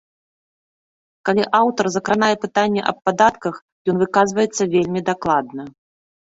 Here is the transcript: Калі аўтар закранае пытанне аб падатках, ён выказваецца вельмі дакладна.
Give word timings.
Калі 1.27 1.43
аўтар 1.59 1.85
закранае 1.95 2.29
пытанне 2.45 2.81
аб 2.93 2.97
падатках, 3.11 3.55
ён 3.95 4.01
выказваецца 4.05 4.63
вельмі 4.73 5.05
дакладна. 5.13 5.63